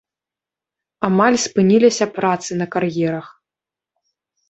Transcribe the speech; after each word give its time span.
Амаль 1.09 1.37
спыніліся 1.45 2.05
працы 2.17 2.51
на 2.65 2.71
кар'ерах. 2.75 3.27